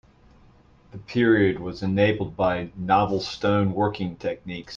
[0.93, 4.69] The period was enabled by novel stone working techniques.